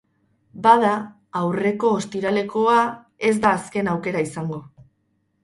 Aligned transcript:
Bada, 0.61 0.93
aurreko 1.41 1.91
ostiralekoa 1.97 2.79
ez 3.31 3.35
da 3.45 3.53
azken 3.61 3.93
aukera 3.95 4.27
izango. 4.31 4.61